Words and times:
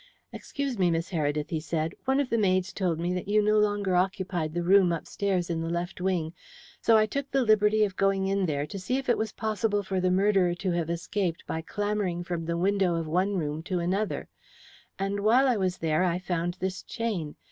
"Excuse 0.33 0.79
me, 0.79 0.89
Miss 0.89 1.11
Heredith," 1.11 1.51
he 1.51 1.59
said. 1.59 1.93
"One 2.05 2.19
of 2.19 2.31
the 2.31 2.37
maids 2.39 2.73
told 2.73 2.99
me 2.99 3.13
that 3.13 3.27
you 3.27 3.39
no 3.39 3.59
longer 3.59 3.95
occupied 3.95 4.51
the 4.55 4.63
room 4.63 4.91
upstairs 4.91 5.47
in 5.47 5.61
the 5.61 5.69
left 5.69 6.01
wing, 6.01 6.33
so 6.81 6.97
I 6.97 7.05
took 7.05 7.29
the 7.29 7.43
liberty 7.43 7.83
of 7.83 7.95
going 7.95 8.25
in 8.25 8.47
there 8.47 8.65
to 8.65 8.79
see 8.79 8.97
if 8.97 9.09
it 9.09 9.17
was 9.19 9.33
possible 9.33 9.83
for 9.83 9.99
the 10.01 10.09
murderer 10.09 10.55
to 10.55 10.71
have 10.71 10.89
escaped 10.89 11.45
by 11.45 11.61
clambering 11.61 12.23
from 12.23 12.45
the 12.45 12.57
window 12.57 12.95
of 12.95 13.05
one 13.07 13.35
room 13.35 13.61
to 13.69 13.77
another, 13.77 14.27
and 14.97 15.19
while 15.19 15.47
I 15.47 15.57
was 15.57 15.77
there 15.77 16.03
I 16.03 16.17
found 16.17 16.55
this 16.55 16.81
chain. 16.81 17.35